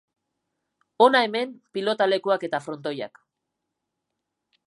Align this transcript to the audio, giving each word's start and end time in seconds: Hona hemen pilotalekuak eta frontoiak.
Hona 1.05 1.21
hemen 1.25 1.51
pilotalekuak 1.77 2.47
eta 2.49 2.63
frontoiak. 2.67 3.23